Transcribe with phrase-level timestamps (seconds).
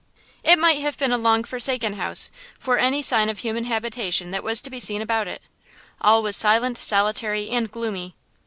[0.43, 4.43] It might have been a long forsaken house, for any sign of human habitation that
[4.43, 5.43] was to be seen about it.
[6.01, 8.15] All was silent, solitary and gloomy.